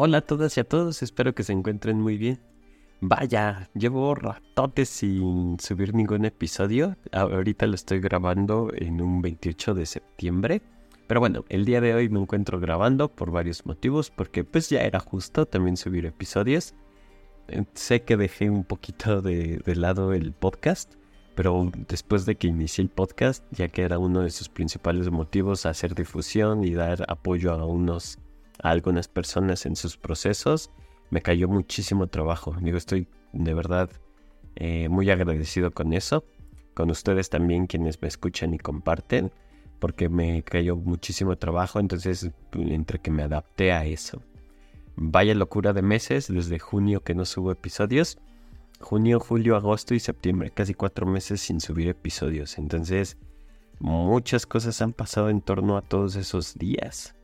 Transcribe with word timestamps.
Hola 0.00 0.18
a 0.18 0.20
todas 0.20 0.56
y 0.56 0.60
a 0.60 0.64
todos, 0.64 1.02
espero 1.02 1.34
que 1.34 1.42
se 1.42 1.52
encuentren 1.52 2.00
muy 2.00 2.16
bien. 2.16 2.38
Vaya, 3.00 3.68
llevo 3.74 4.14
ratotes 4.14 4.88
sin 4.88 5.58
subir 5.58 5.92
ningún 5.92 6.24
episodio. 6.24 6.96
Ahorita 7.10 7.66
lo 7.66 7.74
estoy 7.74 7.98
grabando 7.98 8.70
en 8.76 9.00
un 9.00 9.20
28 9.20 9.74
de 9.74 9.86
septiembre. 9.86 10.62
Pero 11.08 11.18
bueno, 11.18 11.44
el 11.48 11.64
día 11.64 11.80
de 11.80 11.94
hoy 11.94 12.08
me 12.10 12.20
encuentro 12.20 12.60
grabando 12.60 13.08
por 13.08 13.32
varios 13.32 13.66
motivos, 13.66 14.12
porque 14.12 14.44
pues 14.44 14.70
ya 14.70 14.82
era 14.82 15.00
justo 15.00 15.46
también 15.46 15.76
subir 15.76 16.06
episodios. 16.06 16.74
Eh, 17.48 17.64
sé 17.74 18.02
que 18.02 18.16
dejé 18.16 18.50
un 18.50 18.62
poquito 18.62 19.20
de, 19.20 19.56
de 19.56 19.74
lado 19.74 20.12
el 20.12 20.30
podcast, 20.30 20.94
pero 21.34 21.72
después 21.88 22.24
de 22.24 22.36
que 22.36 22.46
inicié 22.46 22.84
el 22.84 22.90
podcast, 22.90 23.44
ya 23.50 23.66
que 23.66 23.82
era 23.82 23.98
uno 23.98 24.20
de 24.20 24.30
sus 24.30 24.48
principales 24.48 25.10
motivos 25.10 25.66
hacer 25.66 25.96
difusión 25.96 26.62
y 26.62 26.74
dar 26.74 27.04
apoyo 27.08 27.50
a 27.50 27.66
unos 27.66 28.20
a 28.62 28.70
algunas 28.70 29.08
personas 29.08 29.66
en 29.66 29.76
sus 29.76 29.96
procesos, 29.96 30.70
me 31.10 31.22
cayó 31.22 31.48
muchísimo 31.48 32.06
trabajo. 32.06 32.56
Digo, 32.60 32.76
estoy 32.76 33.08
de 33.32 33.54
verdad 33.54 33.90
eh, 34.56 34.88
muy 34.88 35.10
agradecido 35.10 35.70
con 35.70 35.92
eso, 35.92 36.24
con 36.74 36.90
ustedes 36.90 37.30
también 37.30 37.66
quienes 37.66 38.00
me 38.00 38.08
escuchan 38.08 38.54
y 38.54 38.58
comparten, 38.58 39.32
porque 39.78 40.08
me 40.08 40.42
cayó 40.42 40.76
muchísimo 40.76 41.36
trabajo, 41.36 41.78
entonces 41.80 42.30
entre 42.52 42.98
que 42.98 43.10
me 43.10 43.22
adapté 43.22 43.72
a 43.72 43.84
eso. 43.84 44.22
Vaya 44.96 45.34
locura 45.34 45.72
de 45.72 45.82
meses, 45.82 46.26
desde 46.28 46.58
junio 46.58 47.02
que 47.02 47.14
no 47.14 47.24
subo 47.24 47.52
episodios 47.52 48.18
junio, 48.80 49.20
julio, 49.20 49.56
agosto 49.56 49.94
y 49.94 50.00
septiembre, 50.00 50.50
casi 50.50 50.74
cuatro 50.74 51.06
meses 51.06 51.40
sin 51.40 51.60
subir 51.60 51.88
episodios. 51.88 52.58
Entonces, 52.58 53.16
muchas 53.80 54.46
cosas 54.46 54.80
han 54.82 54.92
pasado 54.92 55.30
en 55.30 55.40
torno 55.40 55.76
a 55.76 55.82
todos 55.82 56.16
esos 56.16 56.56
días. 56.56 57.14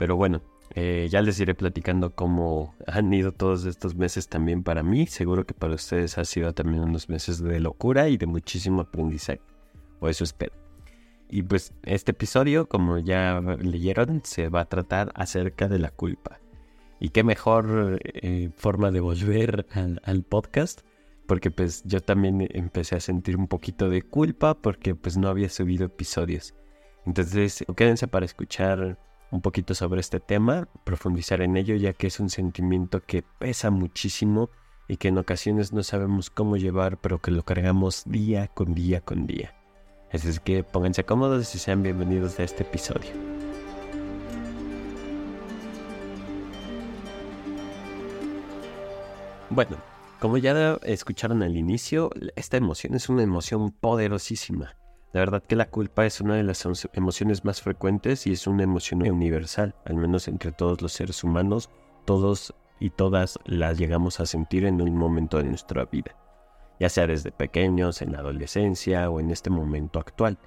Pero 0.00 0.16
bueno, 0.16 0.40
eh, 0.76 1.08
ya 1.10 1.20
les 1.20 1.38
iré 1.40 1.54
platicando 1.54 2.14
cómo 2.14 2.74
han 2.86 3.12
ido 3.12 3.32
todos 3.32 3.66
estos 3.66 3.96
meses 3.96 4.28
también 4.28 4.62
para 4.62 4.82
mí. 4.82 5.06
Seguro 5.06 5.44
que 5.44 5.52
para 5.52 5.74
ustedes 5.74 6.16
ha 6.16 6.24
sido 6.24 6.54
también 6.54 6.84
unos 6.84 7.10
meses 7.10 7.42
de 7.42 7.60
locura 7.60 8.08
y 8.08 8.16
de 8.16 8.24
muchísimo 8.24 8.80
aprendizaje. 8.80 9.42
O 10.00 10.08
eso 10.08 10.24
espero. 10.24 10.54
Y 11.28 11.42
pues 11.42 11.74
este 11.82 12.12
episodio, 12.12 12.66
como 12.66 12.96
ya 12.96 13.42
leyeron, 13.60 14.22
se 14.24 14.48
va 14.48 14.62
a 14.62 14.70
tratar 14.70 15.12
acerca 15.14 15.68
de 15.68 15.78
la 15.78 15.90
culpa. 15.90 16.40
Y 16.98 17.10
qué 17.10 17.22
mejor 17.22 18.00
eh, 18.02 18.48
forma 18.56 18.90
de 18.90 19.00
volver 19.00 19.66
al, 19.74 20.22
podcast, 20.22 20.80
porque 21.26 21.50
pues 21.50 21.82
yo 21.84 22.00
también 22.00 22.48
empecé 22.54 22.96
a 22.96 23.00
sentir 23.00 23.36
un 23.36 23.48
poquito 23.48 23.90
de 23.90 24.00
culpa 24.00 24.54
porque 24.54 24.94
pues 24.94 25.18
no 25.18 25.28
había 25.28 25.50
subido 25.50 25.84
episodios. 25.84 26.54
Entonces 27.04 27.66
quédense 27.76 28.08
para 28.08 28.24
escuchar 28.24 28.96
un 29.30 29.40
poquito 29.40 29.74
sobre 29.74 30.00
este 30.00 30.20
tema, 30.20 30.68
profundizar 30.84 31.40
en 31.40 31.56
ello, 31.56 31.76
ya 31.76 31.92
que 31.92 32.08
es 32.08 32.20
un 32.20 32.30
sentimiento 32.30 33.00
que 33.00 33.22
pesa 33.22 33.70
muchísimo 33.70 34.50
y 34.88 34.96
que 34.96 35.08
en 35.08 35.18
ocasiones 35.18 35.72
no 35.72 35.82
sabemos 35.82 36.30
cómo 36.30 36.56
llevar, 36.56 36.98
pero 36.98 37.20
que 37.20 37.30
lo 37.30 37.44
cargamos 37.44 38.02
día 38.06 38.48
con 38.48 38.74
día 38.74 39.00
con 39.00 39.26
día. 39.26 39.54
Así 40.12 40.28
es 40.28 40.40
que 40.40 40.64
pónganse 40.64 41.04
cómodos 41.04 41.54
y 41.54 41.58
sean 41.58 41.82
bienvenidos 41.82 42.40
a 42.40 42.42
este 42.42 42.64
episodio. 42.64 43.10
Bueno, 49.48 49.76
como 50.18 50.38
ya 50.38 50.78
escucharon 50.82 51.42
al 51.42 51.56
inicio, 51.56 52.10
esta 52.34 52.56
emoción 52.56 52.94
es 52.94 53.08
una 53.08 53.22
emoción 53.22 53.70
poderosísima. 53.70 54.79
La 55.12 55.20
verdad 55.20 55.42
que 55.42 55.56
la 55.56 55.68
culpa 55.68 56.06
es 56.06 56.20
una 56.20 56.36
de 56.36 56.44
las 56.44 56.64
emociones 56.92 57.44
más 57.44 57.62
frecuentes 57.62 58.28
y 58.28 58.32
es 58.32 58.46
una 58.46 58.62
emoción 58.62 59.02
universal, 59.02 59.74
al 59.84 59.96
menos 59.96 60.28
entre 60.28 60.52
todos 60.52 60.82
los 60.82 60.92
seres 60.92 61.24
humanos, 61.24 61.68
todos 62.04 62.54
y 62.78 62.90
todas 62.90 63.38
las 63.44 63.76
llegamos 63.76 64.20
a 64.20 64.26
sentir 64.26 64.64
en 64.64 64.80
un 64.80 64.96
momento 64.96 65.38
de 65.38 65.44
nuestra 65.44 65.84
vida, 65.86 66.16
ya 66.78 66.88
sea 66.88 67.08
desde 67.08 67.32
pequeños, 67.32 68.02
en 68.02 68.12
la 68.12 68.20
adolescencia 68.20 69.10
o 69.10 69.18
en 69.18 69.30
este 69.30 69.50
momento 69.50 69.98
actual. 69.98 70.38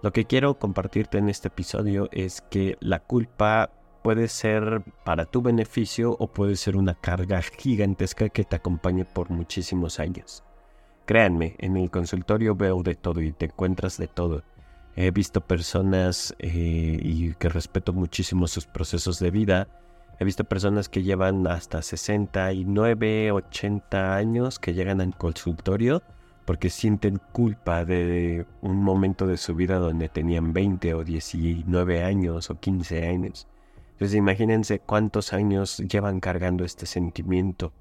Lo 0.00 0.12
que 0.12 0.26
quiero 0.26 0.60
compartirte 0.60 1.18
en 1.18 1.28
este 1.28 1.48
episodio 1.48 2.08
es 2.12 2.40
que 2.40 2.76
la 2.78 3.00
culpa 3.00 3.72
puede 4.04 4.28
ser 4.28 4.84
para 5.04 5.26
tu 5.26 5.42
beneficio 5.42 6.16
o 6.20 6.28
puede 6.28 6.54
ser 6.54 6.76
una 6.76 6.94
carga 6.94 7.42
gigantesca 7.42 8.28
que 8.28 8.44
te 8.44 8.54
acompañe 8.54 9.04
por 9.04 9.30
muchísimos 9.30 9.98
años. 9.98 10.44
Créanme, 11.08 11.54
en 11.56 11.78
el 11.78 11.90
consultorio 11.90 12.54
veo 12.54 12.82
de 12.82 12.94
todo 12.94 13.22
y 13.22 13.32
te 13.32 13.46
encuentras 13.46 13.96
de 13.96 14.08
todo. 14.08 14.42
He 14.94 15.10
visto 15.10 15.40
personas 15.40 16.34
eh, 16.38 17.00
y 17.02 17.32
que 17.32 17.48
respeto 17.48 17.94
muchísimo 17.94 18.46
sus 18.46 18.66
procesos 18.66 19.18
de 19.18 19.30
vida. 19.30 19.68
He 20.18 20.26
visto 20.26 20.44
personas 20.44 20.90
que 20.90 21.02
llevan 21.02 21.46
hasta 21.46 21.80
69, 21.80 23.32
80 23.32 24.16
años 24.16 24.58
que 24.58 24.74
llegan 24.74 25.00
al 25.00 25.16
consultorio 25.16 26.02
porque 26.44 26.68
sienten 26.68 27.22
culpa 27.32 27.86
de 27.86 28.44
un 28.60 28.76
momento 28.76 29.26
de 29.26 29.38
su 29.38 29.54
vida 29.54 29.78
donde 29.78 30.10
tenían 30.10 30.52
20 30.52 30.92
o 30.92 31.04
19 31.04 32.04
años 32.04 32.50
o 32.50 32.60
15 32.60 33.08
años. 33.08 33.48
Entonces 33.92 34.14
imagínense 34.14 34.80
cuántos 34.80 35.32
años 35.32 35.78
llevan 35.78 36.20
cargando 36.20 36.66
este 36.66 36.84
sentimiento. 36.84 37.72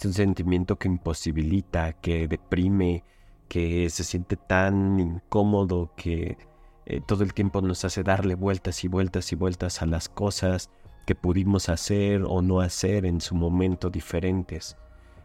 Es 0.00 0.06
un 0.06 0.14
sentimiento 0.14 0.76
que 0.76 0.88
imposibilita, 0.88 1.92
que 1.92 2.26
deprime, 2.26 3.04
que 3.48 3.90
se 3.90 4.02
siente 4.02 4.36
tan 4.36 4.98
incómodo 4.98 5.92
que 5.94 6.38
eh, 6.86 7.02
todo 7.06 7.22
el 7.22 7.34
tiempo 7.34 7.60
nos 7.60 7.84
hace 7.84 8.02
darle 8.02 8.34
vueltas 8.34 8.82
y 8.82 8.88
vueltas 8.88 9.30
y 9.30 9.36
vueltas 9.36 9.82
a 9.82 9.84
las 9.84 10.08
cosas 10.08 10.70
que 11.06 11.14
pudimos 11.14 11.68
hacer 11.68 12.22
o 12.26 12.40
no 12.40 12.62
hacer 12.62 13.04
en 13.04 13.20
su 13.20 13.34
momento 13.34 13.90
diferentes. 13.90 14.78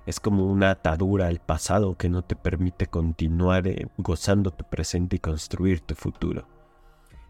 Es 0.06 0.20
como 0.20 0.46
una 0.46 0.72
atadura 0.72 1.28
al 1.28 1.40
pasado 1.40 1.96
que 1.96 2.10
no 2.10 2.22
te 2.22 2.36
permite 2.36 2.88
continuar 2.88 3.70
eh, 3.70 3.88
gozando 3.98 4.52
tu 4.52 4.66
presente 4.66 5.16
y 5.16 5.20
construir 5.20 5.80
tu 5.80 5.96
futuro. 5.96 6.50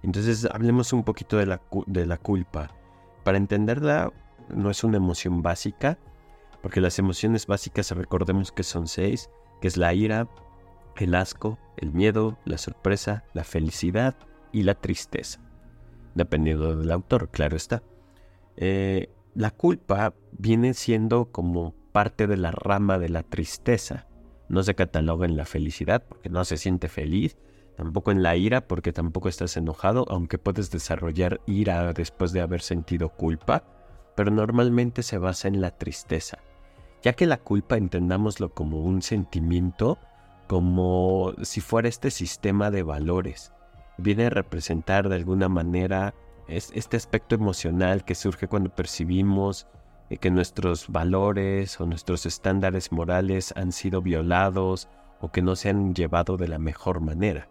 Entonces 0.02 0.46
hablemos 0.52 0.94
un 0.94 1.04
poquito 1.04 1.38
de 1.38 1.46
la, 1.46 1.62
de 1.86 2.08
la 2.08 2.18
culpa. 2.18 2.72
Para 3.24 3.38
entenderla, 3.38 4.12
no 4.50 4.72
es 4.72 4.84
una 4.84 4.98
emoción 4.98 5.44
básica, 5.44 6.00
porque 6.66 6.82
las 6.82 6.98
emociones 6.98 7.46
básicas 7.46 7.92
recordemos 7.92 8.52
que 8.52 8.64
son 8.64 8.88
seis, 8.88 9.30
que 9.62 9.68
es 9.68 9.78
la 9.78 9.94
ira, 9.94 10.28
el 10.96 11.14
asco, 11.14 11.60
el 11.78 11.94
miedo, 11.94 12.40
la 12.44 12.58
sorpresa, 12.58 13.24
la 13.36 13.44
felicidad 13.44 14.16
y 14.52 14.64
la 14.64 14.74
tristeza. 14.74 15.42
Dependiendo 16.16 16.76
del 16.76 16.90
autor, 16.90 17.30
claro 17.30 17.56
está. 17.56 17.84
Eh, 18.58 19.14
la 19.36 19.52
culpa 19.52 20.16
viene 20.32 20.74
siendo 20.74 21.32
como 21.32 21.76
parte 21.92 22.26
de 22.26 22.36
la 22.36 22.50
rama 22.50 22.98
de 22.98 23.10
la 23.10 23.22
tristeza. 23.22 24.08
No 24.50 24.64
se 24.64 24.74
cataloga 24.74 25.28
en 25.28 25.38
la 25.38 25.46
felicidad 25.46 26.04
porque 26.10 26.32
no 26.32 26.44
se 26.46 26.58
siente 26.58 26.88
feliz, 26.88 27.38
tampoco 27.78 28.10
en 28.10 28.24
la 28.24 28.38
ira 28.38 28.68
porque 28.68 28.92
tampoco 28.92 29.30
estás 29.30 29.56
enojado, 29.56 30.08
aunque 30.10 30.40
puedes 30.40 30.72
desarrollar 30.72 31.42
ira 31.46 31.94
después 31.94 32.32
de 32.32 32.42
haber 32.42 32.62
sentido 32.62 33.10
culpa, 33.10 33.66
pero 34.16 34.32
normalmente 34.32 35.04
se 35.04 35.20
basa 35.20 35.48
en 35.48 35.62
la 35.62 35.70
tristeza, 35.70 36.40
ya 37.06 37.14
que 37.14 37.28
la 37.28 37.38
culpa 37.38 37.78
entendámoslo 37.78 38.56
como 38.56 38.82
un 38.82 39.04
sentimiento, 39.04 40.00
como 40.48 41.34
si 41.44 41.62
fuera 41.62 41.88
este 41.88 42.10
sistema 42.10 42.72
de 42.72 42.82
valores. 42.82 43.54
Viene 44.00 44.26
a 44.26 44.32
representar 44.32 45.08
de 45.08 45.16
alguna 45.16 45.48
manera 45.48 46.16
este 46.48 46.98
aspecto 46.98 47.36
emocional 47.36 48.06
que 48.06 48.16
surge 48.16 48.48
cuando 48.48 48.72
percibimos 48.72 49.68
eh, 50.10 50.18
que 50.18 50.32
nuestros 50.32 50.90
valores 50.90 51.80
o 51.80 51.86
nuestros 51.86 52.26
estándares 52.26 52.92
morales 52.92 53.54
han 53.56 53.72
sido 53.72 54.02
violados 54.02 54.90
o 55.22 55.32
que 55.32 55.44
no 55.44 55.56
se 55.56 55.70
han 55.70 55.94
llevado 55.94 56.38
de 56.38 56.48
la 56.48 56.58
mejor 56.58 57.02
manera 57.02 57.48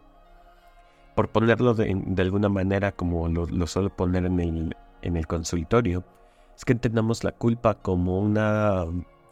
por 1.15 1.29
ponerlo 1.29 1.75
de, 1.75 1.97
alguna 2.19 2.49
manera 2.49 2.91
como 2.91 3.29
lo, 3.29 3.67
suelo 3.69 3.91
poner 3.95 4.25
en 4.25 4.41
el, 4.41 4.77
en 5.03 5.17
el 5.17 5.29
consultorio, 5.29 6.03
es 6.57 6.65
que 6.65 6.73
entendamos 6.73 7.23
la 7.23 7.31
culpa 7.31 7.75
como 7.75 8.19
una 8.19 8.85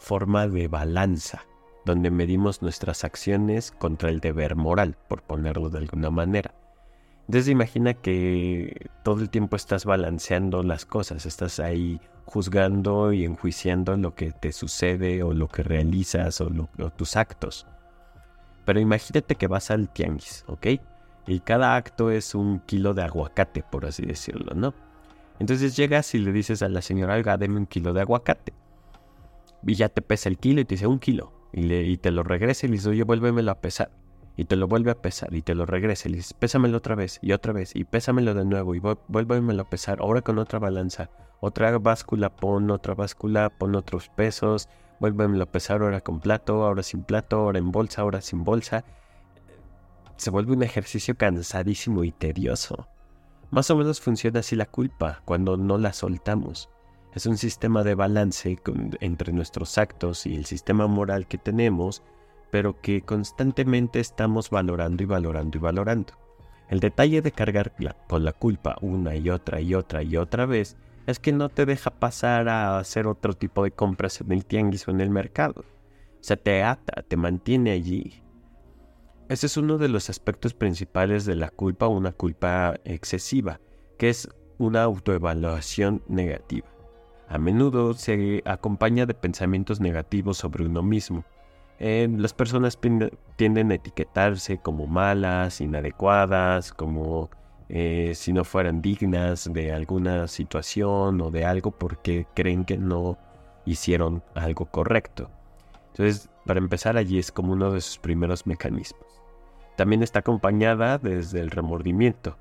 forma 0.02 0.48
de 0.48 0.68
balanza, 0.68 1.46
donde 1.86 2.10
medimos 2.10 2.60
nuestras 2.60 3.04
acciones 3.04 3.70
contra 3.70 4.10
el 4.10 4.20
deber 4.20 4.56
moral, 4.56 4.96
por 5.08 5.22
ponerlo 5.22 5.70
de 5.70 5.78
alguna 5.78 6.10
manera. 6.10 6.54
Entonces 7.26 7.48
imagina 7.48 7.94
que 7.94 8.90
todo 9.04 9.20
el 9.20 9.30
tiempo 9.30 9.56
estás 9.56 9.84
balanceando 9.84 10.62
las 10.62 10.84
cosas, 10.84 11.24
estás 11.24 11.60
ahí 11.60 12.00
juzgando 12.24 13.12
y 13.12 13.24
enjuiciando 13.24 13.96
lo 13.96 14.14
que 14.14 14.32
te 14.32 14.52
sucede 14.52 15.22
o 15.22 15.32
lo 15.32 15.48
que 15.48 15.62
realizas 15.62 16.40
o, 16.40 16.50
tus 16.96 17.16
actos. 17.16 17.66
Pero 18.64 18.80
imagínate 18.80 19.36
que 19.36 19.46
vas 19.46 19.70
al 19.70 19.88
tianguis, 19.88 20.44
¿ok? 20.48 20.66
y 21.26 21.40
cada 21.40 21.76
acto 21.76 22.10
es 22.10 22.34
un 22.34 22.58
kilo 22.60 22.94
de 22.94 23.02
aguacate, 23.02 23.62
por 23.62 23.86
así 23.86 24.04
decirlo, 24.04 24.54
¿no? 24.54 24.74
Entonces 25.38 25.76
llegas 25.76 26.14
y 26.14 26.18
le 26.18 26.32
dices 26.32 26.62
a 26.62 26.68
la 26.68 26.82
señora, 26.82 27.14
oiga, 27.14 27.36
deme 27.36 27.58
un 27.58 27.66
kilo 27.66 27.92
de 27.92 28.00
aguacate. 28.00 28.52
Y 29.66 29.74
ya 29.74 29.88
te 29.88 30.02
pesa 30.02 30.28
el 30.28 30.38
kilo 30.38 30.60
y 30.60 30.64
te 30.64 30.74
dice 30.74 30.86
un 30.86 30.98
kilo. 30.98 31.32
Y, 31.52 31.62
le, 31.62 31.82
y 31.82 31.96
te 31.98 32.10
lo 32.10 32.22
regresa 32.22 32.66
y 32.66 32.70
le 32.70 32.76
dice, 32.76 32.88
oye, 32.88 33.04
vuélvemelo 33.04 33.50
a 33.50 33.60
pesar. 33.60 33.90
y 34.36 34.44
te 34.44 34.56
lo 34.56 34.66
vuelve 34.66 34.90
a 34.90 35.00
pesar 35.00 35.34
y 35.34 35.42
te 35.42 35.54
lo 35.54 35.66
regresa 35.66 36.08
y 36.08 36.12
le 36.12 36.16
dices, 36.18 36.34
pésamelo 36.34 36.78
otra 36.78 36.94
vez 36.94 37.18
y 37.22 37.32
otra 37.32 37.52
vez 37.52 37.76
y 37.76 37.84
pésamelo 37.84 38.34
de 38.34 38.44
nuevo 38.44 38.74
y 38.74 38.80
vuélvemelo 38.80 39.62
a 39.62 39.68
pesar, 39.68 39.98
ahora 40.00 40.22
con 40.22 40.38
otra 40.38 40.58
balanza, 40.58 41.10
otra 41.40 41.76
báscula, 41.78 42.34
pon 42.34 42.70
otra 42.70 42.94
báscula, 42.94 43.50
pon 43.50 43.74
otros 43.74 44.08
pesos, 44.08 44.68
vuélvemelo 45.00 45.44
a 45.44 45.52
pesar 45.52 45.82
ahora 45.82 46.00
con 46.00 46.20
plato, 46.20 46.64
ahora 46.64 46.82
sin 46.82 47.02
plato, 47.02 47.36
ahora 47.36 47.58
en 47.58 47.72
bolsa, 47.72 48.02
ahora 48.02 48.20
sin 48.20 48.44
bolsa. 48.44 48.84
Se 50.16 50.30
vuelve 50.30 50.52
un 50.52 50.62
ejercicio 50.62 51.16
cansadísimo 51.16 52.04
y 52.04 52.12
tedioso. 52.12 52.88
Más 53.50 53.70
o 53.70 53.76
menos 53.76 54.00
funciona 54.00 54.40
así 54.40 54.56
la 54.56 54.66
culpa 54.66 55.20
cuando 55.24 55.56
no 55.56 55.76
la 55.78 55.92
soltamos. 55.92 56.70
Es 57.14 57.26
un 57.26 57.36
sistema 57.36 57.82
de 57.82 57.94
balance 57.94 58.58
entre 59.00 59.32
nuestros 59.32 59.76
actos 59.78 60.26
y 60.26 60.36
el 60.36 60.46
sistema 60.46 60.86
moral 60.86 61.26
que 61.26 61.38
tenemos 61.38 62.02
pero 62.52 62.78
que 62.82 63.00
constantemente 63.00 63.98
estamos 63.98 64.50
valorando 64.50 65.02
y 65.02 65.06
valorando 65.06 65.56
y 65.56 65.60
valorando. 65.62 66.12
El 66.68 66.80
detalle 66.80 67.22
de 67.22 67.32
cargar 67.32 67.72
con 68.06 68.24
la 68.24 68.34
culpa 68.34 68.76
una 68.82 69.16
y 69.16 69.30
otra 69.30 69.62
y 69.62 69.74
otra 69.74 70.02
y 70.02 70.18
otra 70.18 70.44
vez 70.44 70.76
es 71.06 71.18
que 71.18 71.32
no 71.32 71.48
te 71.48 71.64
deja 71.64 71.90
pasar 71.90 72.50
a 72.50 72.78
hacer 72.78 73.06
otro 73.06 73.32
tipo 73.32 73.64
de 73.64 73.70
compras 73.70 74.20
en 74.20 74.32
el 74.32 74.44
tianguis 74.44 74.86
o 74.86 74.90
en 74.90 75.00
el 75.00 75.08
mercado. 75.08 75.64
Se 76.20 76.36
te 76.36 76.62
ata, 76.62 77.02
te 77.02 77.16
mantiene 77.16 77.70
allí. 77.70 78.22
Ese 79.30 79.46
es 79.46 79.56
uno 79.56 79.78
de 79.78 79.88
los 79.88 80.10
aspectos 80.10 80.52
principales 80.52 81.24
de 81.24 81.36
la 81.36 81.48
culpa 81.48 81.88
una 81.88 82.12
culpa 82.12 82.74
excesiva, 82.84 83.60
que 83.96 84.10
es 84.10 84.28
una 84.58 84.82
autoevaluación 84.82 86.02
negativa. 86.06 86.71
A 87.32 87.38
menudo 87.38 87.94
se 87.94 88.42
acompaña 88.44 89.06
de 89.06 89.14
pensamientos 89.14 89.80
negativos 89.80 90.36
sobre 90.36 90.66
uno 90.66 90.82
mismo, 90.82 91.24
eh, 91.78 92.06
las 92.14 92.34
personas 92.34 92.78
tienden 93.36 93.72
a 93.72 93.74
etiquetarse 93.74 94.58
como 94.58 94.86
malas, 94.86 95.62
inadecuadas, 95.62 96.74
como 96.74 97.30
eh, 97.70 98.12
si 98.14 98.34
no 98.34 98.44
fueran 98.44 98.82
dignas 98.82 99.50
de 99.50 99.72
alguna 99.72 100.28
situación 100.28 101.22
o 101.22 101.30
de 101.30 101.46
algo 101.46 101.70
porque 101.70 102.26
creen 102.34 102.66
que 102.66 102.76
no 102.76 103.16
hicieron 103.64 104.22
algo 104.34 104.66
correcto. 104.66 105.30
Entonces, 105.88 106.28
para 106.44 106.58
empezar 106.58 106.98
allí 106.98 107.18
es 107.18 107.32
como 107.32 107.54
uno 107.54 107.72
de 107.72 107.80
sus 107.80 107.96
primeros 107.96 108.46
mecanismos. 108.46 109.06
También 109.78 110.02
está 110.02 110.18
acompañada 110.18 110.98
desde 110.98 111.40
el 111.40 111.50
remordimiento. 111.50 112.36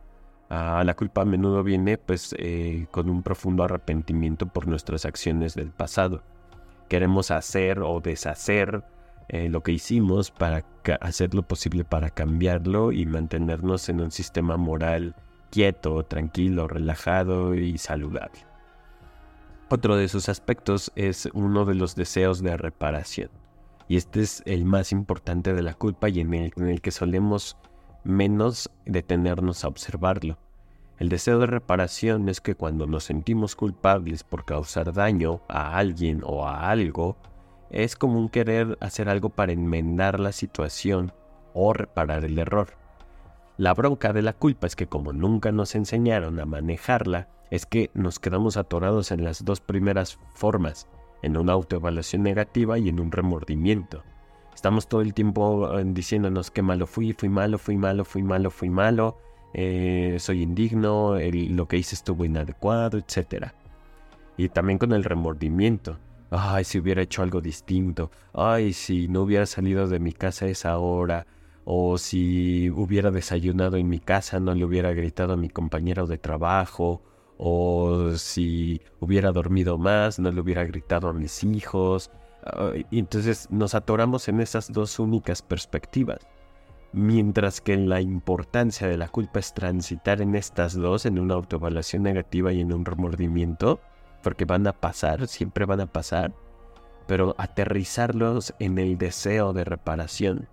Ah, 0.53 0.83
la 0.85 0.95
culpa 0.95 1.21
a 1.21 1.25
menudo 1.25 1.63
viene 1.63 1.97
pues 1.97 2.35
eh, 2.37 2.85
con 2.91 3.09
un 3.09 3.23
profundo 3.23 3.63
arrepentimiento 3.63 4.47
por 4.47 4.67
nuestras 4.67 5.05
acciones 5.05 5.55
del 5.55 5.69
pasado. 5.69 6.23
Queremos 6.89 7.31
hacer 7.31 7.79
o 7.79 8.01
deshacer 8.01 8.83
eh, 9.29 9.47
lo 9.47 9.63
que 9.63 9.71
hicimos 9.71 10.29
para 10.29 10.65
hacer 10.99 11.33
lo 11.35 11.43
posible 11.43 11.85
para 11.85 12.09
cambiarlo 12.09 12.91
y 12.91 13.05
mantenernos 13.05 13.87
en 13.87 14.01
un 14.01 14.11
sistema 14.11 14.57
moral 14.57 15.15
quieto, 15.51 16.03
tranquilo, 16.03 16.67
relajado 16.67 17.55
y 17.55 17.77
saludable. 17.77 18.45
Otro 19.69 19.95
de 19.95 20.09
sus 20.09 20.27
aspectos 20.27 20.91
es 20.97 21.29
uno 21.33 21.63
de 21.63 21.75
los 21.75 21.95
deseos 21.95 22.43
de 22.43 22.57
reparación. 22.57 23.29
Y 23.87 23.95
este 23.95 24.19
es 24.19 24.43
el 24.45 24.65
más 24.65 24.91
importante 24.91 25.53
de 25.53 25.61
la 25.61 25.75
culpa 25.75 26.09
y 26.09 26.19
en 26.19 26.33
el, 26.33 26.51
en 26.57 26.67
el 26.67 26.81
que 26.81 26.91
solemos 26.91 27.55
menos 28.03 28.71
detenernos 28.85 29.63
a 29.63 29.67
observarlo. 29.67 30.37
El 30.99 31.09
deseo 31.09 31.39
de 31.39 31.47
reparación 31.47 32.29
es 32.29 32.41
que 32.41 32.55
cuando 32.55 32.85
nos 32.85 33.05
sentimos 33.05 33.55
culpables 33.55 34.23
por 34.23 34.45
causar 34.45 34.93
daño 34.93 35.41
a 35.47 35.77
alguien 35.77 36.21
o 36.23 36.45
a 36.47 36.69
algo, 36.69 37.17
es 37.71 37.95
común 37.95 38.29
querer 38.29 38.77
hacer 38.81 39.09
algo 39.09 39.29
para 39.29 39.51
enmendar 39.51 40.19
la 40.19 40.31
situación 40.31 41.13
o 41.53 41.73
reparar 41.73 42.25
el 42.25 42.37
error. 42.37 42.77
La 43.57 43.73
bronca 43.73 44.13
de 44.13 44.21
la 44.21 44.33
culpa 44.33 44.67
es 44.67 44.75
que 44.75 44.87
como 44.87 45.13
nunca 45.13 45.51
nos 45.51 45.75
enseñaron 45.75 46.39
a 46.39 46.45
manejarla, 46.45 47.29
es 47.49 47.65
que 47.65 47.89
nos 47.93 48.19
quedamos 48.19 48.57
atorados 48.57 49.11
en 49.11 49.23
las 49.23 49.43
dos 49.43 49.59
primeras 49.59 50.19
formas, 50.33 50.87
en 51.21 51.37
una 51.37 51.53
autoevaluación 51.53 52.23
negativa 52.23 52.79
y 52.79 52.89
en 52.89 52.99
un 52.99 53.11
remordimiento. 53.11 54.03
Estamos 54.53 54.87
todo 54.87 55.01
el 55.01 55.13
tiempo 55.13 55.77
eh, 55.77 55.83
diciéndonos 55.85 56.51
que 56.51 56.61
malo 56.61 56.87
fui, 56.87 57.13
fui 57.13 57.29
malo, 57.29 57.57
fui 57.57 57.77
malo, 57.77 58.05
fui 58.05 58.23
malo, 58.23 58.51
fui 58.51 58.69
malo, 58.69 59.17
eh, 59.53 60.17
soy 60.19 60.43
indigno, 60.43 61.17
lo 61.17 61.67
que 61.67 61.77
hice 61.77 61.95
estuvo 61.95 62.25
inadecuado, 62.25 62.97
etc. 62.97 63.47
Y 64.37 64.49
también 64.49 64.77
con 64.77 64.93
el 64.93 65.03
remordimiento 65.03 65.97
ay, 66.31 66.63
si 66.63 66.79
hubiera 66.79 67.01
hecho 67.01 67.21
algo 67.21 67.41
distinto, 67.41 68.09
ay, 68.33 68.73
si 68.73 69.07
no 69.07 69.23
hubiera 69.23 69.45
salido 69.45 69.87
de 69.87 69.99
mi 69.99 70.13
casa 70.13 70.45
a 70.45 70.49
esa 70.49 70.77
hora, 70.79 71.27
o 71.65 71.97
si 71.97 72.69
hubiera 72.71 73.11
desayunado 73.11 73.77
en 73.77 73.89
mi 73.89 73.99
casa, 73.99 74.39
no 74.39 74.55
le 74.55 74.65
hubiera 74.65 74.93
gritado 74.93 75.33
a 75.33 75.37
mi 75.37 75.49
compañero 75.49 76.07
de 76.07 76.17
trabajo, 76.17 77.01
o 77.37 78.11
si 78.15 78.81
hubiera 78.99 79.31
dormido 79.31 79.77
más, 79.77 80.19
no 80.19 80.31
le 80.31 80.41
hubiera 80.41 80.63
gritado 80.63 81.09
a 81.09 81.13
mis 81.13 81.43
hijos. 81.43 82.11
Y 82.89 82.99
entonces 82.99 83.47
nos 83.51 83.75
atoramos 83.75 84.27
en 84.27 84.41
esas 84.41 84.71
dos 84.71 84.99
únicas 84.99 85.41
perspectivas. 85.41 86.19
Mientras 86.93 87.61
que 87.61 87.77
la 87.77 88.01
importancia 88.01 88.87
de 88.87 88.97
la 88.97 89.07
culpa 89.07 89.39
es 89.39 89.53
transitar 89.53 90.21
en 90.21 90.35
estas 90.35 90.73
dos, 90.73 91.05
en 91.05 91.19
una 91.19 91.35
autoevaluación 91.35 92.03
negativa 92.03 92.51
y 92.51 92.59
en 92.59 92.73
un 92.73 92.83
remordimiento, 92.83 93.79
porque 94.23 94.45
van 94.45 94.67
a 94.67 94.73
pasar, 94.73 95.27
siempre 95.27 95.65
van 95.65 95.81
a 95.81 95.85
pasar, 95.85 96.33
pero 97.07 97.35
aterrizarlos 97.37 98.53
en 98.59 98.77
el 98.77 98.97
deseo 98.97 99.53
de 99.53 99.63
reparación. 99.63 100.49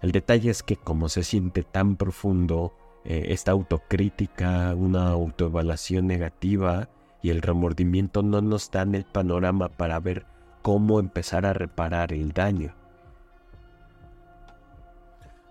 El 0.00 0.12
detalle 0.12 0.50
es 0.50 0.62
que 0.62 0.76
como 0.76 1.08
se 1.08 1.24
siente 1.24 1.64
tan 1.64 1.96
profundo 1.96 2.72
eh, 3.04 3.26
esta 3.28 3.52
autocrítica, 3.52 4.74
una 4.74 5.08
autoevaluación 5.08 6.06
negativa 6.06 6.88
y 7.22 7.30
el 7.30 7.42
remordimiento 7.42 8.22
no 8.22 8.40
nos 8.40 8.70
dan 8.70 8.94
el 8.94 9.04
panorama 9.04 9.68
para 9.68 9.98
ver 9.98 10.26
cómo 10.62 11.00
empezar 11.00 11.46
a 11.46 11.52
reparar 11.52 12.12
el 12.12 12.32
daño. 12.32 12.74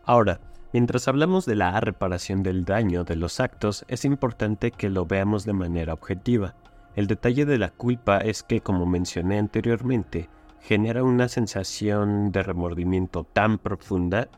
Ahora, 0.04 0.40
mientras 0.72 1.08
hablamos 1.08 1.46
de 1.46 1.56
la 1.56 1.80
reparación 1.80 2.44
del 2.44 2.64
daño 2.64 3.04
de 3.04 3.16
los 3.16 3.40
actos, 3.40 3.86
es 3.88 4.06
importante 4.06 4.72
que 4.72 4.90
lo 4.90 5.06
veamos 5.06 5.46
de 5.46 5.54
manera 5.54 5.94
objetiva. 5.94 6.56
El 6.96 7.08
detalle 7.08 7.46
de 7.46 7.58
la 7.58 7.70
culpa 7.70 8.20
es 8.20 8.42
que, 8.42 8.62
como 8.62 8.86
mencioné 8.86 9.38
anteriormente, 9.38 10.30
genera 10.62 11.04
una 11.04 11.28
sensación 11.28 12.32
de 12.32 12.44
remordimiento 12.44 13.24
tan 13.24 13.58
profunda 13.58 14.30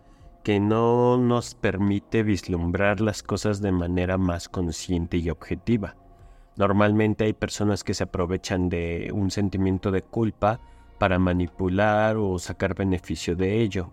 que 0.43 0.59
no 0.59 1.17
nos 1.17 1.55
permite 1.55 2.23
vislumbrar 2.23 3.01
las 3.01 3.23
cosas 3.23 3.61
de 3.61 3.71
manera 3.71 4.17
más 4.17 4.49
consciente 4.49 5.17
y 5.17 5.29
objetiva. 5.29 5.95
Normalmente 6.59 7.23
hay 7.23 7.33
personas 7.33 7.83
que 7.83 7.93
se 7.93 8.03
aprovechan 8.03 8.67
de 8.69 9.11
un 9.13 9.31
sentimiento 9.31 9.91
de 9.91 10.01
culpa 10.01 10.59
para 10.99 11.17
manipular 11.17 12.17
o 12.17 12.37
sacar 12.37 12.75
beneficio 12.75 13.35
de 13.35 13.61
ello. 13.61 13.91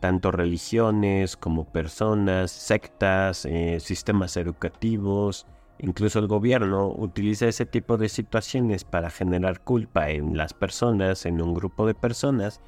Tanto 0.00 0.32
religiones 0.32 1.36
como 1.36 1.64
personas, 1.64 2.50
sectas, 2.50 3.46
eh, 3.46 3.78
sistemas 3.80 4.36
educativos, 4.36 5.46
Incluso 5.80 6.18
el 6.18 6.26
gobierno 6.26 6.88
utiliza 6.88 7.46
ese 7.46 7.64
tipo 7.64 7.96
de 7.98 8.08
situaciones 8.08 8.82
para 8.82 9.10
generar 9.10 9.60
culpa 9.60 10.10
en 10.10 10.36
las 10.36 10.52
personas, 10.52 11.24
en 11.24 11.40
un 11.40 11.54
grupo 11.54 11.86
de 11.86 11.94
personas, 11.94 12.60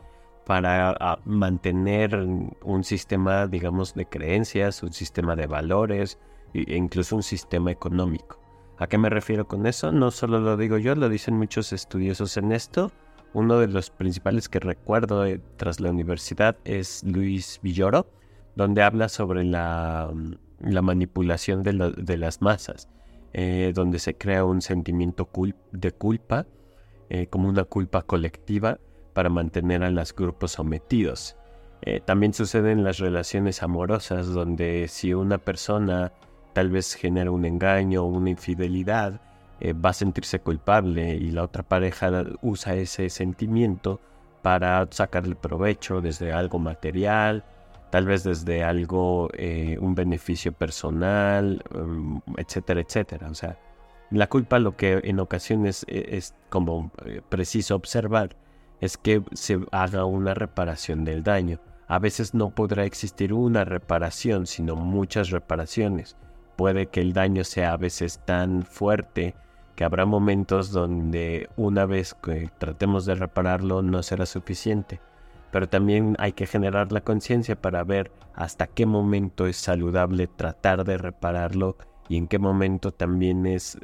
para 0.47 0.91
ah, 1.01 1.19
mantener 1.25 2.15
un 2.15 2.85
sistema, 2.85 3.49
digamos, 3.49 3.95
de 3.95 4.07
creencias, 4.07 4.85
un 4.85 4.93
sistema 4.93 5.35
de 5.35 5.49
valores 5.49 6.21
e 6.55 6.77
incluso 6.77 7.17
un 7.17 7.25
sistema 7.25 7.73
económico. 7.73 8.40
¿A 8.81 8.89
qué 8.89 8.99
me 8.99 9.11
refiero 9.11 9.47
con 9.47 9.67
eso? 9.67 9.93
No 9.93 10.11
solo 10.11 10.41
lo 10.41 10.57
digo 10.57 10.79
yo, 10.79 10.95
lo 10.95 11.09
dicen 11.09 11.37
muchos 11.37 11.73
estudiosos 11.73 12.37
en 12.37 12.51
esto. 12.51 12.91
Uno 13.35 13.59
de 13.59 13.69
los 13.69 13.91
principales 13.91 14.49
que 14.49 14.59
recuerdo 14.59 15.25
tras 15.57 15.79
la 15.79 15.91
universidad 15.91 16.57
es 16.65 17.05
Luis 17.05 17.61
Villoro, 17.63 18.09
donde 18.57 18.83
habla 18.83 19.09
sobre 19.09 19.45
la, 19.45 20.11
manipulación 20.61 21.63
de 21.63 22.17
las 22.17 22.43
masas. 22.43 22.89
Eh, 23.33 23.71
donde 23.75 24.01
se 24.01 24.17
crea 24.17 24.45
un 24.45 24.61
sentimiento 24.61 25.29
de 25.71 25.93
culpa, 25.93 26.47
eh, 27.11 27.29
como 27.29 27.49
una 27.49 27.63
culpa 27.63 28.03
colectiva, 28.03 28.79
para 29.13 29.29
mantener 29.29 29.85
a 29.85 29.91
los 29.91 30.13
grupos 30.15 30.53
sometidos. 30.53 31.37
Eh, 31.83 32.01
también 32.05 32.35
sucede 32.35 32.73
en 32.73 32.83
las 32.83 32.99
relaciones 32.99 33.63
amorosas, 33.63 34.27
donde 34.27 34.89
si 34.89 35.15
una 35.15 35.39
persona 35.39 36.13
tal 36.53 36.71
vez 36.71 36.95
genera 36.95 37.31
un 37.31 37.45
engaño 37.45 38.03
o 38.03 38.07
una 38.07 38.31
infidelidad, 38.31 39.21
va 39.63 39.91
a 39.91 39.93
sentirse 39.93 40.41
culpable 40.41 41.17
y 41.17 41.31
la 41.31 41.43
otra 41.43 41.63
pareja 41.63 42.25
usa 42.41 42.75
ese 42.75 43.11
sentimiento 43.11 44.01
para 44.43 44.87
sacarle 44.91 45.35
provecho 45.35 46.01
desde 46.01 46.33
algo 46.33 46.59
material, 46.59 47.45
tal 47.91 48.07
vez 48.07 48.25
desde 48.25 48.65
algo, 48.65 49.29
eh, 49.35 49.77
un 49.81 49.95
beneficio 49.95 50.53
personal, 50.53 51.63
um, 51.75 52.21
etcétera, 52.37 52.81
etcétera. 52.81 53.29
O 53.29 53.35
sea, 53.35 53.59
la 54.11 54.29
culpa 54.29 54.59
lo 54.59 54.77
que 54.77 55.01
en 55.05 55.21
ocasiones 55.21 55.85
eh, 55.89 56.07
es, 56.13 56.35
como 56.49 56.91
eh, 57.05 57.21
preciso 57.29 57.75
observar 57.75 58.37
es 58.81 58.97
que 58.97 59.23
se 59.33 59.61
haga 59.73 60.05
una 60.05 60.35
reparación 60.35 61.05
del 61.05 61.23
daño. 61.23 61.61
a 61.89 61.99
veces 61.99 62.35
no 62.35 62.51
podrá 62.51 62.85
existir 62.85 63.33
una 63.33 63.65
reparación, 63.65 64.47
sino 64.47 64.77
muchas 64.77 65.31
reparaciones. 65.31 66.17
Puede 66.61 66.89
que 66.89 67.01
el 67.01 67.15
daño 67.15 67.43
sea 67.43 67.73
a 67.73 67.79
veces 67.79 68.21
tan 68.27 68.65
fuerte 68.65 69.35
que 69.77 69.85
habrá 69.85 70.05
momentos 70.05 70.73
donde 70.73 71.49
una 71.57 71.87
vez 71.87 72.13
que 72.13 72.51
tratemos 72.59 73.07
de 73.07 73.15
repararlo 73.15 73.81
no 73.81 74.03
será 74.03 74.27
suficiente. 74.27 75.01
Pero 75.53 75.71
también 75.71 76.17
hay 76.19 76.33
que 76.33 76.47
generar 76.47 76.93
la 76.93 77.01
conciencia 77.01 77.57
para 77.57 77.83
ver 77.83 78.13
hasta 78.35 78.67
qué 78.67 78.85
momento 78.85 79.47
es 79.47 79.57
saludable 79.57 80.27
tratar 80.27 80.85
de 80.85 80.99
repararlo 80.99 81.79
y 82.11 82.19
en 82.19 82.29
qué 82.29 82.39
momento 82.39 82.93
también 82.93 83.47
es 83.47 83.79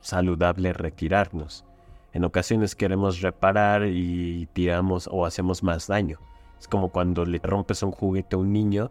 saludable 0.00 0.72
retirarnos. 0.72 1.64
En 2.12 2.24
ocasiones 2.24 2.74
queremos 2.74 3.20
reparar 3.20 3.86
y 3.86 4.48
tiramos 4.52 5.08
o 5.12 5.26
hacemos 5.26 5.62
más 5.62 5.86
daño. 5.86 6.18
Es 6.58 6.66
como 6.66 6.88
cuando 6.88 7.24
le 7.24 7.38
rompes 7.38 7.84
un 7.84 7.92
juguete 7.92 8.34
a 8.34 8.40
un 8.40 8.52
niño 8.52 8.90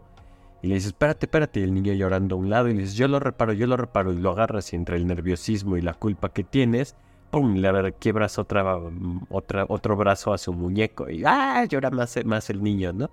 y 0.62 0.68
le 0.68 0.74
dices, 0.74 0.88
espérate, 0.88 1.26
espérate, 1.26 1.60
y 1.60 1.62
el 1.62 1.74
niño 1.74 1.92
llorando 1.94 2.36
a 2.36 2.38
un 2.38 2.50
lado 2.50 2.68
y 2.68 2.74
le 2.74 2.82
dices, 2.82 2.96
yo 2.96 3.08
lo 3.08 3.18
reparo, 3.18 3.52
yo 3.52 3.66
lo 3.66 3.76
reparo, 3.76 4.12
y 4.12 4.18
lo 4.18 4.30
agarras 4.30 4.72
y 4.72 4.76
entre 4.76 4.96
el 4.96 5.06
nerviosismo 5.06 5.76
y 5.76 5.82
la 5.82 5.94
culpa 5.94 6.30
que 6.32 6.44
tienes, 6.44 6.96
¡pum! 7.30 7.54
le 7.56 7.92
quiebras 7.94 8.38
otra, 8.38 8.78
otra, 9.30 9.64
otro 9.68 9.96
brazo 9.96 10.32
a 10.32 10.38
su 10.38 10.52
muñeco 10.52 11.08
y 11.08 11.24
¡ah! 11.24 11.64
llora 11.64 11.90
más, 11.90 12.18
más 12.24 12.50
el 12.50 12.62
niño, 12.62 12.92
¿no? 12.92 13.10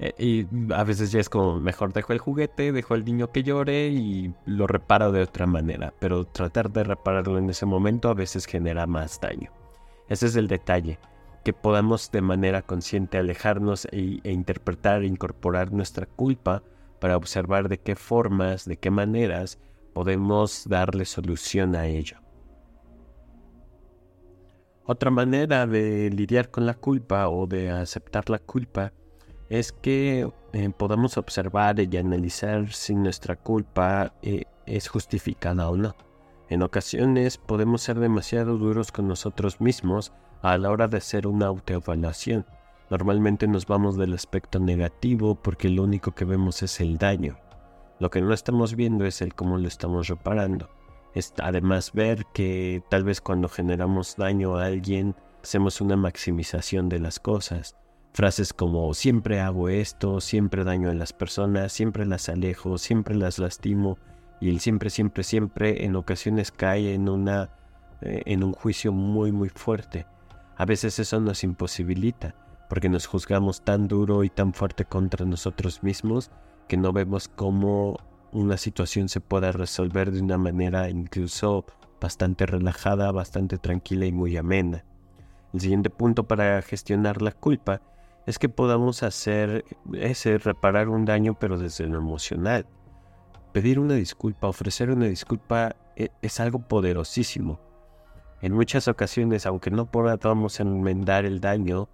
Eh, 0.00 0.14
y 0.18 0.74
a 0.74 0.82
veces 0.82 1.12
ya 1.12 1.20
es 1.20 1.28
como, 1.28 1.60
mejor 1.60 1.92
dejo 1.92 2.14
el 2.14 2.18
juguete, 2.18 2.72
dejo 2.72 2.94
al 2.94 3.04
niño 3.04 3.30
que 3.30 3.42
llore 3.42 3.88
y 3.88 4.32
lo 4.46 4.66
reparo 4.66 5.12
de 5.12 5.22
otra 5.22 5.46
manera. 5.46 5.92
Pero 6.00 6.24
tratar 6.24 6.70
de 6.70 6.84
repararlo 6.84 7.36
en 7.36 7.50
ese 7.50 7.66
momento 7.66 8.08
a 8.08 8.14
veces 8.14 8.46
genera 8.46 8.86
más 8.86 9.20
daño. 9.20 9.50
Ese 10.08 10.26
es 10.26 10.36
el 10.36 10.48
detalle, 10.48 10.98
que 11.44 11.52
podamos 11.52 12.10
de 12.10 12.20
manera 12.20 12.62
consciente 12.62 13.18
alejarnos 13.18 13.86
e, 13.92 14.20
e 14.22 14.32
interpretar 14.32 15.02
e 15.02 15.06
incorporar 15.06 15.72
nuestra 15.72 16.06
culpa 16.06 16.62
para 17.00 17.16
observar 17.16 17.68
de 17.68 17.78
qué 17.78 17.96
formas, 17.96 18.64
de 18.64 18.76
qué 18.76 18.90
maneras 18.90 19.58
podemos 19.92 20.68
darle 20.68 21.04
solución 21.04 21.74
a 21.74 21.86
ello. 21.86 22.18
Otra 24.84 25.10
manera 25.10 25.66
de 25.66 26.10
lidiar 26.10 26.50
con 26.50 26.66
la 26.66 26.74
culpa 26.74 27.28
o 27.28 27.46
de 27.46 27.70
aceptar 27.70 28.28
la 28.28 28.38
culpa 28.38 28.92
es 29.48 29.72
que 29.72 30.28
eh, 30.52 30.70
podamos 30.76 31.16
observar 31.16 31.78
y 31.80 31.96
analizar 31.96 32.72
si 32.72 32.94
nuestra 32.94 33.36
culpa 33.36 34.14
eh, 34.22 34.44
es 34.66 34.88
justificada 34.88 35.68
o 35.70 35.76
no. 35.76 35.94
En 36.48 36.62
ocasiones 36.62 37.38
podemos 37.38 37.82
ser 37.82 37.98
demasiado 38.00 38.58
duros 38.58 38.90
con 38.90 39.06
nosotros 39.06 39.60
mismos 39.60 40.12
a 40.42 40.58
la 40.58 40.70
hora 40.70 40.88
de 40.88 40.98
hacer 40.98 41.26
una 41.26 41.46
autoevaluación. 41.46 42.46
Normalmente 42.90 43.46
nos 43.46 43.66
vamos 43.66 43.96
del 43.96 44.14
aspecto 44.14 44.58
negativo 44.58 45.34
porque 45.34 45.68
lo 45.68 45.84
único 45.84 46.12
que 46.12 46.24
vemos 46.24 46.62
es 46.62 46.80
el 46.80 46.98
daño. 46.98 47.38
Lo 47.98 48.10
que 48.10 48.20
no 48.20 48.32
estamos 48.32 48.74
viendo 48.74 49.04
es 49.04 49.22
el 49.22 49.34
cómo 49.34 49.58
lo 49.58 49.68
estamos 49.68 50.08
reparando. 50.08 50.68
Además 51.42 51.92
ver 51.92 52.24
que 52.32 52.82
tal 52.88 53.04
vez 53.04 53.20
cuando 53.20 53.48
generamos 53.48 54.16
daño 54.16 54.56
a 54.56 54.66
alguien 54.66 55.14
hacemos 55.42 55.80
una 55.80 55.96
maximización 55.96 56.88
de 56.88 57.00
las 57.00 57.18
cosas 57.18 57.76
Frases 58.12 58.52
como 58.52 58.92
siempre 58.92 59.40
hago 59.40 59.68
esto, 59.68 60.20
siempre 60.20 60.64
daño 60.64 60.90
a 60.90 60.94
las 60.94 61.12
personas, 61.12 61.72
siempre 61.72 62.04
las 62.06 62.28
alejo, 62.28 62.76
siempre 62.76 63.14
las 63.14 63.38
lastimo 63.38 63.98
y 64.40 64.48
el 64.48 64.58
siempre, 64.58 64.90
siempre, 64.90 65.22
siempre 65.22 65.84
en 65.84 65.94
ocasiones 65.94 66.50
cae 66.50 66.92
en, 66.94 67.08
una, 67.08 67.50
eh, 68.00 68.22
en 68.26 68.42
un 68.42 68.52
juicio 68.52 68.90
muy, 68.90 69.30
muy 69.30 69.48
fuerte. 69.48 70.06
A 70.60 70.66
veces 70.66 70.98
eso 70.98 71.18
nos 71.20 71.42
imposibilita 71.42 72.34
porque 72.68 72.90
nos 72.90 73.06
juzgamos 73.06 73.62
tan 73.62 73.88
duro 73.88 74.24
y 74.24 74.28
tan 74.28 74.52
fuerte 74.52 74.84
contra 74.84 75.24
nosotros 75.24 75.82
mismos 75.82 76.30
que 76.68 76.76
no 76.76 76.92
vemos 76.92 77.28
cómo 77.28 77.96
una 78.30 78.58
situación 78.58 79.08
se 79.08 79.22
pueda 79.22 79.52
resolver 79.52 80.10
de 80.10 80.20
una 80.20 80.36
manera 80.36 80.90
incluso 80.90 81.64
bastante 81.98 82.44
relajada, 82.44 83.10
bastante 83.10 83.56
tranquila 83.56 84.04
y 84.04 84.12
muy 84.12 84.36
amena. 84.36 84.84
El 85.54 85.60
siguiente 85.60 85.88
punto 85.88 86.28
para 86.28 86.60
gestionar 86.60 87.22
la 87.22 87.32
culpa 87.32 87.80
es 88.26 88.38
que 88.38 88.50
podamos 88.50 89.02
hacer 89.02 89.64
ese, 89.94 90.36
reparar 90.36 90.90
un 90.90 91.06
daño, 91.06 91.38
pero 91.38 91.56
desde 91.56 91.86
lo 91.86 91.96
emocional. 91.96 92.66
Pedir 93.54 93.78
una 93.78 93.94
disculpa, 93.94 94.48
ofrecer 94.48 94.90
una 94.90 95.06
disculpa 95.06 95.74
e, 95.96 96.10
es, 96.20 96.38
algo 96.38 96.58
poderosísimo. 96.58 97.69
En 98.42 98.54
muchas 98.54 98.88
ocasiones, 98.88 99.44
aunque 99.44 99.70
no 99.70 99.90
podamos 99.90 100.60
enmendar 100.60 101.26
el 101.26 101.40
daño, 101.40 101.88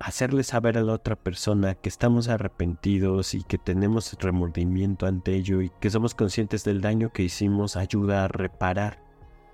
hacerle 0.00 0.42
saber 0.42 0.76
a 0.76 0.82
la 0.82 0.92
otra 0.92 1.14
persona 1.16 1.76
que 1.76 1.88
estamos 1.88 2.28
arrepentidos 2.28 3.34
y 3.34 3.44
que 3.44 3.56
tenemos 3.56 4.12
remordimiento 4.20 5.06
ante 5.06 5.34
ello 5.34 5.62
y 5.62 5.70
que 5.80 5.90
somos 5.90 6.14
conscientes 6.14 6.64
del 6.64 6.80
daño 6.80 7.10
que 7.12 7.22
hicimos 7.22 7.76
ayuda 7.76 8.24
a 8.24 8.28
reparar. 8.28 8.98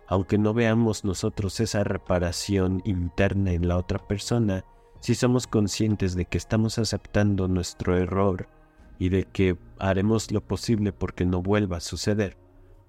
Aunque 0.08 0.38
no 0.38 0.54
veamos 0.54 1.04
nosotros 1.04 1.60
esa 1.60 1.84
reparación 1.84 2.82
interna 2.84 3.52
en 3.52 3.68
la 3.68 3.76
otra 3.76 3.98
persona, 3.98 4.64
si 5.00 5.14
somos 5.14 5.46
conscientes 5.46 6.14
de 6.14 6.24
que 6.24 6.38
estamos 6.38 6.78
aceptando 6.78 7.46
nuestro 7.46 7.96
error 7.96 8.48
y 8.98 9.10
de 9.10 9.24
que 9.24 9.56
haremos 9.78 10.32
lo 10.32 10.40
posible 10.40 10.92
porque 10.92 11.24
no 11.24 11.42
vuelva 11.42 11.76
a 11.76 11.80
suceder, 11.80 12.36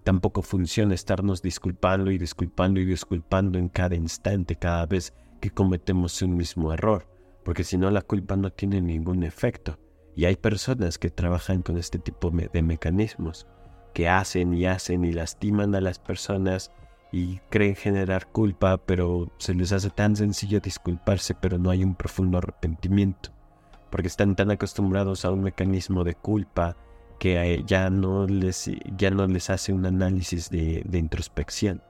tampoco 0.04 0.42
funciona 0.42 0.94
estarnos 0.94 1.42
disculpando 1.42 2.12
y 2.12 2.18
disculpando 2.18 2.80
y 2.80 2.86
disculpando 2.86 3.60
en 3.60 3.70
cada 3.70 3.96
instante, 3.96 4.56
cada 4.56 4.86
vez 4.86 5.14
que 5.40 5.52
cometemos 5.52 6.22
un 6.22 6.36
mismo 6.36 6.74
error, 6.74 7.08
porque 7.44 7.64
si 7.64 7.78
no 7.78 7.90
la 7.92 8.02
culpa 8.02 8.36
no 8.36 8.52
tiene 8.52 8.82
ningún 8.82 9.24
efecto. 9.24 9.78
Y 10.16 10.26
hay 10.26 10.36
personas 10.36 10.98
que 10.98 11.10
trabajan 11.10 11.62
con 11.62 11.78
este 11.78 11.98
tipo 11.98 12.32
de 12.32 12.62
mecanismos, 12.62 13.48
que 13.94 14.10
hacen 14.10 14.54
y 14.54 14.66
hacen 14.66 15.06
y 15.06 15.14
lastiman 15.14 15.74
a 15.76 15.82
las 15.82 16.00
personas 16.00 16.72
y 17.12 17.40
creen 17.50 17.76
generar 17.76 18.28
culpa, 18.28 18.78
pero 18.78 19.32
se 19.38 19.54
les 19.54 19.72
hace 19.72 19.90
tan 19.90 20.16
sencillo 20.16 20.60
disculparse, 20.60 21.36
pero 21.36 21.58
no 21.58 21.70
hay 21.70 21.84
un 21.84 21.96
profundo 21.96 22.38
arrepentimiento, 22.38 23.32
porque 23.90 24.08
están 24.08 24.36
tan 24.36 24.52
acostumbrados 24.52 25.26
a 25.26 25.32
un 25.32 25.44
mecanismo 25.44 26.04
de 26.04 26.16
culpa 26.16 26.78
que 27.22 27.40
eh, 27.40 27.64
ya 27.68 27.92
no 27.92 28.26
les, 28.26 28.72
ya 28.98 29.12
no 29.12 29.28
les 29.28 29.52
hace 29.52 29.72
un 29.72 29.86
análisis 29.86 30.50
de, 30.50 30.84
introspección. 30.92 31.84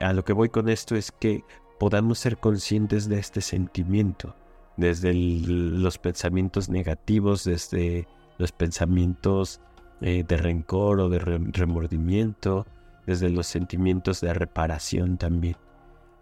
A 0.00 0.12
lo 0.12 0.24
que 0.24 0.32
voy 0.32 0.50
con 0.50 0.68
esto 0.68 0.94
es 0.94 1.10
que 1.10 1.42
podamos 1.80 2.20
ser 2.20 2.38
conscientes 2.38 3.08
de 3.08 3.18
este 3.18 3.40
sentimiento, 3.40 4.36
desde 4.76 5.12
los 5.14 5.98
pensamientos 5.98 6.68
negativos, 6.68 7.42
desde 7.42 8.06
los 8.38 8.52
pensamientos 8.52 9.60
eh, 10.00 10.22
de 10.22 10.36
rencor 10.36 11.00
o 11.00 11.08
de 11.08 11.18
remordimiento, 11.18 12.68
desde 13.08 13.30
los 13.30 13.48
sentimientos 13.48 14.20
de 14.20 14.32
reparación 14.32 15.18
también. 15.18 15.56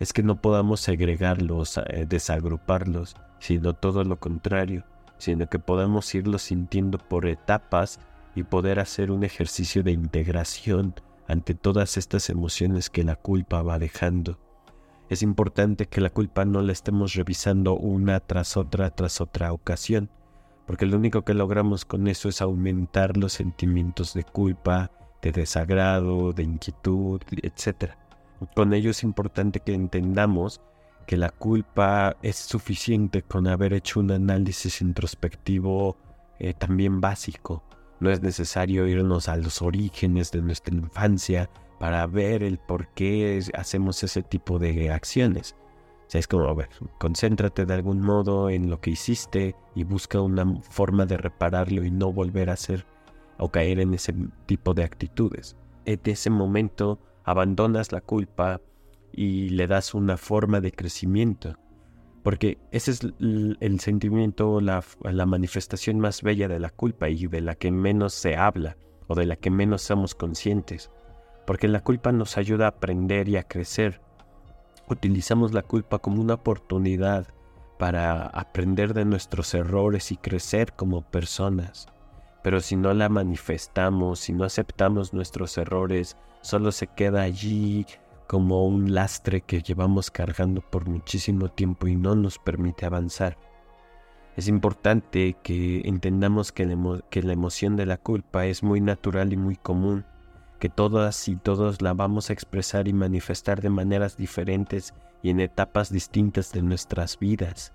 Es 0.00 0.14
que 0.14 0.22
no 0.22 0.40
podamos 0.40 0.80
segregarlos, 0.80 1.76
eh, 1.76 2.06
desagruparlos, 2.08 3.16
sino 3.38 3.74
todo 3.74 4.02
lo 4.02 4.18
contrario, 4.18 4.86
sino 5.18 5.48
que 5.48 5.58
podamos 5.58 6.14
irlos 6.14 6.42
sintiendo 6.42 6.98
por 6.98 7.26
etapas 7.26 8.00
y 8.34 8.44
poder 8.44 8.80
hacer 8.80 9.10
un 9.10 9.25
ejercicio 9.25 9.82
de 9.82 9.92
integración 9.92 10.94
ante 11.26 11.54
todas 11.54 11.96
estas 11.96 12.30
emociones 12.30 12.88
que 12.88 13.04
la 13.04 13.16
culpa 13.16 13.62
va 13.62 13.78
dejando. 13.78 14.38
Es 15.08 15.22
importante 15.22 15.87
que 15.87 16.00
la 16.00 16.10
culpa 16.10 16.44
no 16.44 16.62
la 16.62 16.72
estemos 16.72 17.14
revisando 17.14 17.75
una 17.75 18.20
tras 18.20 18.56
otra 18.56 18.90
tras 18.90 19.20
otra 19.20 19.52
ocasión, 19.52 20.10
porque 20.66 20.87
lo 20.87 20.96
único 20.96 21.22
que 21.22 21.34
logramos 21.34 21.84
con 21.84 22.08
eso 22.08 22.28
es 22.28 22.42
aumentar 22.42 23.16
los 23.16 23.32
sentimientos 23.32 24.12
de 24.12 24.25
culpa, 24.25 24.90
de 25.22 25.32
desagrado, 25.32 26.32
de 26.32 26.42
inquietud, 26.42 27.22
etc. 27.42 27.92
Con 28.54 28.75
ello 28.75 28.90
es 28.90 29.02
importante 29.02 29.60
que 29.60 29.75
entendamos 29.75 30.60
que 31.08 31.16
la 31.16 31.30
culpa 31.30 32.18
es 32.22 32.36
suficiente 32.36 33.22
con 33.22 33.46
haber 33.46 33.72
hecho 33.72 34.00
un 34.00 34.10
análisis 34.10 34.82
introspectivo 34.82 35.96
eh, 36.38 36.52
también 36.52 37.00
básico. 37.00 37.64
No 37.98 38.10
es 38.10 38.20
necesario 38.20 38.86
irnos 38.86 39.26
a 39.26 39.38
los 39.38 39.62
orígenes 39.62 40.30
de 40.32 40.42
nuestra 40.42 40.74
infancia 40.74 41.48
para 41.80 42.06
ver 42.06 42.42
el 42.42 42.58
por 42.58 42.88
qué 42.88 43.42
hacemos 43.54 44.02
ese 44.02 44.22
tipo 44.22 44.58
de 44.58 44.92
acciones. 44.92 45.56
O 46.06 46.10
sea, 46.10 46.18
es 46.18 46.28
como, 46.28 46.44
a 46.44 46.52
ver, 46.52 46.68
concéntrate 46.98 47.64
de 47.64 47.72
algún 47.72 48.02
modo 48.02 48.50
en 48.50 48.68
lo 48.68 48.78
que 48.82 48.90
hiciste 48.90 49.56
y 49.74 49.84
busca 49.84 50.20
una 50.20 50.60
forma 50.60 51.06
de 51.06 51.16
repararlo 51.16 51.86
y 51.86 51.90
no 51.90 52.12
volver 52.12 52.50
a 52.50 52.52
hacer 52.52 52.84
o 53.38 53.48
caer 53.48 53.80
en 53.80 53.94
ese 53.94 54.14
tipo 54.44 54.74
de 54.74 54.84
actitudes. 54.84 55.56
En 55.86 56.00
ese 56.04 56.28
momento 56.28 56.98
abandonas 57.24 57.92
la 57.92 58.02
culpa 58.02 58.60
y 59.12 59.50
le 59.50 59.66
das 59.66 59.94
una 59.94 60.16
forma 60.16 60.60
de 60.60 60.72
crecimiento. 60.72 61.56
Porque 62.22 62.58
ese 62.72 62.90
es 62.90 63.00
el 63.00 63.80
sentimiento, 63.80 64.60
la, 64.60 64.84
la 65.02 65.26
manifestación 65.26 65.98
más 65.98 66.22
bella 66.22 66.48
de 66.48 66.60
la 66.60 66.70
culpa 66.70 67.08
y 67.08 67.26
de 67.26 67.40
la 67.40 67.54
que 67.54 67.70
menos 67.70 68.12
se 68.12 68.36
habla 68.36 68.76
o 69.06 69.14
de 69.14 69.26
la 69.26 69.36
que 69.36 69.50
menos 69.50 69.82
somos 69.82 70.14
conscientes. 70.14 70.90
Porque 71.46 71.68
la 71.68 71.82
culpa 71.82 72.12
nos 72.12 72.36
ayuda 72.36 72.66
a 72.66 72.70
aprender 72.70 73.28
y 73.28 73.36
a 73.36 73.44
crecer. 73.44 74.02
Utilizamos 74.88 75.52
la 75.52 75.62
culpa 75.62 75.98
como 75.98 76.20
una 76.20 76.34
oportunidad 76.34 77.28
para 77.78 78.26
aprender 78.26 78.92
de 78.92 79.04
nuestros 79.04 79.54
errores 79.54 80.12
y 80.12 80.16
crecer 80.16 80.74
como 80.74 81.02
personas. 81.02 81.88
Pero 82.42 82.60
si 82.60 82.76
no 82.76 82.92
la 82.92 83.08
manifestamos, 83.08 84.20
si 84.20 84.32
no 84.32 84.44
aceptamos 84.44 85.12
nuestros 85.12 85.56
errores, 85.56 86.16
solo 86.40 86.72
se 86.72 86.88
queda 86.88 87.22
allí 87.22 87.86
como 88.28 88.66
un 88.66 88.94
lastre 88.94 89.40
que 89.40 89.62
llevamos 89.62 90.11
cargando 90.11 90.61
por 90.61 90.87
muchísimo 90.87 91.49
tiempo 91.49 91.88
y 91.88 91.97
no 91.97 92.14
nos 92.14 92.38
permite 92.38 92.85
avanzar. 92.85 93.38
Es 94.37 94.47
importante 94.47 95.37
que 95.42 95.80
entendamos 95.87 96.52
que 96.52 96.66
la, 96.66 97.32
emoción 97.32 97.75
de 97.75 97.87
la 97.87 97.97
culpa 97.97 98.47
es 98.47 98.62
muy 98.62 98.82
natural 98.82 99.32
y 99.32 99.37
muy 99.37 99.56
común, 99.56 100.04
que 100.61 100.68
todas 100.68 101.26
y 101.26 101.37
todos 101.37 101.80
la 101.80 101.94
vamos 101.94 102.28
a 102.28 102.35
expresar 102.35 102.87
y 102.87 102.92
manifestar 102.92 103.62
de 103.62 103.70
maneras 103.70 104.16
diferentes 104.18 104.92
y 105.23 105.30
en 105.30 105.40
etapas 105.40 105.90
distintas 105.90 106.52
de 106.52 106.62
nuestras 106.62 107.18
vidas, 107.18 107.73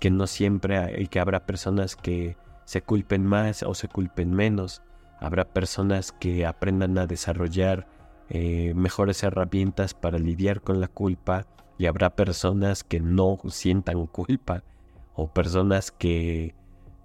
que 0.00 0.10
no 0.10 0.26
siempre 0.26 0.78
hay 0.78 1.06
que 1.08 1.20
habrá 1.20 1.44
personas 1.44 1.94
que 1.94 2.38
se 2.64 2.80
culpen 2.80 3.24
más 3.26 3.62
o 3.62 3.74
se 3.74 3.86
culpen 3.86 4.32
menos, 4.32 4.82
habrá 5.20 5.44
personas 5.44 6.10
que 6.10 6.46
aprendan 6.46 6.96
a 6.96 7.06
desarrollar 7.06 7.86
eh, 8.30 8.72
mejores 8.74 9.22
herramientas 9.22 9.94
para 9.94 10.18
lidiar 10.18 10.62
con 10.62 10.80
la 10.80 10.88
culpa 10.88 11.46
y 11.78 11.86
habrá 11.86 12.16
personas 12.16 12.84
que 12.84 13.00
no 13.00 13.38
sientan 13.48 14.06
culpa 14.06 14.62
o 15.14 15.28
personas 15.28 15.90
que, 15.90 16.54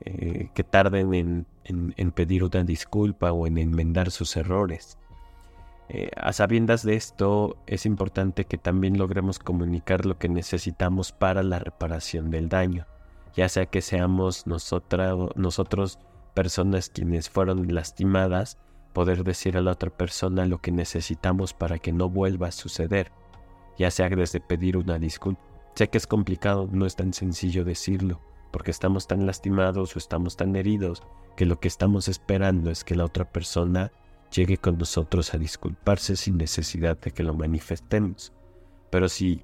eh, 0.01 0.49
que 0.53 0.63
tarden 0.63 1.13
en, 1.13 1.45
en, 1.65 2.11
pedir 2.11 2.43
una 2.43 2.63
disculpa 2.63 3.31
o 3.31 3.47
en 3.47 3.57
enmendar 3.57 4.11
sus 4.11 4.35
errores. 4.37 4.97
Eh, 5.89 6.11
a 6.15 6.33
sabiendas 6.33 6.83
de 6.83 6.95
esto, 6.95 7.57
es 7.65 7.85
importante 7.85 8.45
que 8.45 8.57
también 8.57 8.97
logremos 8.97 9.39
comunicar 9.39 10.05
lo 10.05 10.17
que 10.17 10.29
necesitamos 10.29 11.11
para 11.11 11.43
la 11.43 11.59
reparación 11.59 12.29
del 12.29 12.47
daño, 12.47 12.85
ya 13.35 13.49
sea 13.49 13.65
que 13.65 13.81
seamos 13.81 14.45
nosotros 14.47 15.99
personas 16.33 16.89
quienes 16.89 17.29
fueron 17.29 17.73
lastimadas 17.73 18.57
poder 18.93 19.23
decir 19.23 19.57
a 19.57 19.61
la 19.61 19.71
otra 19.71 19.89
persona 19.89 20.45
lo 20.45 20.59
que 20.59 20.71
necesitamos 20.71 21.53
para 21.53 21.79
que 21.79 21.91
no 21.91 22.09
vuelva 22.09 22.47
a 22.47 22.51
suceder, 22.51 23.11
ya 23.77 23.91
sea 23.91 24.09
desde 24.09 24.39
pedir 24.39 24.77
una 24.77 24.99
disculpa. 24.99 25.41
Sé 25.75 25.89
que 25.89 25.97
es 25.97 26.07
complicado, 26.07 26.67
no 26.71 26.85
es 26.85 26.95
tan 26.95 27.13
sencillo 27.13 27.63
decirlo, 27.63 28.21
porque 28.51 28.71
estamos 28.71 29.07
tan 29.07 29.25
lastimados 29.25 29.95
o 29.95 29.99
estamos 29.99 30.35
tan 30.35 30.55
heridos 30.55 31.03
que 31.37 31.45
lo 31.45 31.59
que 31.59 31.67
estamos 31.67 32.07
esperando 32.07 32.71
es 32.71 32.83
que 32.83 32.95
la 32.95 33.05
otra 33.05 33.31
persona 33.31 33.91
llegue 34.35 34.57
con 34.57 34.77
nosotros 34.77 35.33
a 35.33 35.37
disculparse 35.37 36.15
sin 36.15 36.37
necesidad 36.37 36.97
de 36.99 37.11
que 37.11 37.23
lo 37.23 37.33
manifestemos. 37.33 38.33
Pero 38.89 39.07
si 39.07 39.43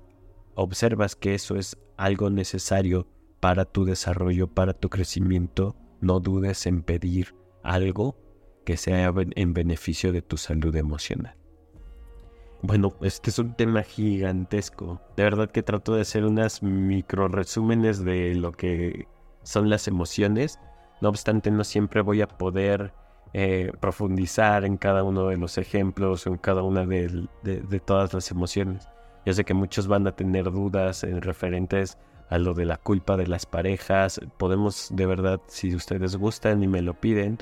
observas 0.55 1.15
que 1.15 1.35
eso 1.35 1.55
es 1.55 1.77
algo 1.97 2.29
necesario 2.29 3.07
para 3.39 3.65
tu 3.65 3.85
desarrollo, 3.85 4.47
para 4.47 4.73
tu 4.73 4.89
crecimiento, 4.89 5.75
no 6.01 6.19
dudes 6.19 6.65
en 6.65 6.81
pedir 6.81 7.35
algo 7.63 8.17
que 8.65 8.77
sea 8.77 9.13
en 9.15 9.53
beneficio 9.53 10.11
de 10.11 10.21
tu 10.21 10.37
salud 10.37 10.75
emocional. 10.75 11.35
Bueno, 12.61 12.93
este 13.01 13.29
es 13.29 13.39
un 13.39 13.53
tema 13.53 13.83
gigantesco. 13.83 14.99
De 15.15 15.23
verdad 15.23 15.51
que 15.51 15.61
trato 15.61 15.93
de 15.93 16.01
hacer 16.01 16.25
unas 16.25 16.63
micro 16.63 17.27
resúmenes 17.27 18.03
de 18.03 18.33
lo 18.35 18.51
que 18.51 19.07
son 19.43 19.69
las 19.69 19.87
emociones. 19.87 20.59
No 20.99 21.09
obstante, 21.09 21.51
no 21.51 21.63
siempre 21.63 22.01
voy 22.01 22.21
a 22.21 22.27
poder 22.27 22.91
eh, 23.33 23.71
profundizar 23.81 24.63
en 24.63 24.77
cada 24.77 25.03
uno 25.03 25.27
de 25.27 25.37
los 25.37 25.57
ejemplos 25.57 26.25
en 26.25 26.37
cada 26.37 26.63
una 26.63 26.85
de, 26.85 27.27
de, 27.43 27.79
todas 27.81 28.13
las 28.13 28.31
emociones. 28.31 28.87
Yo 29.25 29.33
sé 29.33 29.43
que 29.43 29.53
muchos 29.53 29.87
van 29.87 30.07
a 30.07 30.15
tener 30.15 30.45
dudas 30.45 31.03
en 31.03 31.21
referentes 31.21 31.97
a 32.29 32.37
lo 32.37 32.53
de 32.53 32.65
la 32.65 32.77
culpa 32.77 33.17
de 33.17 33.27
las 33.27 33.45
parejas. 33.45 34.21
Podemos, 34.37 34.89
de 34.91 35.05
verdad, 35.05 35.41
si 35.47 35.75
ustedes 35.75 36.15
gustan 36.15 36.63
y 36.63 36.67
me 36.67 36.81
lo 36.81 36.93
piden, 36.93 37.37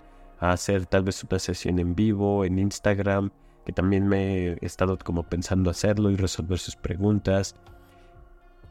hacer 0.51 0.85
tal 0.85 1.03
vez 1.03 1.23
una 1.23 1.39
sesión 1.39 1.79
en 1.79 1.95
vivo 1.95 2.45
en 2.45 2.59
Instagram, 2.59 3.31
que 3.65 3.71
también 3.71 4.07
me 4.07 4.49
he 4.49 4.57
estado 4.61 4.97
como 4.97 5.23
pensando 5.23 5.69
hacerlo 5.69 6.11
y 6.11 6.15
resolver 6.15 6.59
sus 6.59 6.75
preguntas. 6.75 7.55